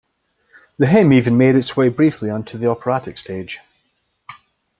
[0.79, 3.59] The hymn even made its way briefly onto the operatic stage.